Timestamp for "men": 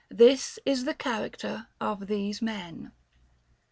2.41-2.91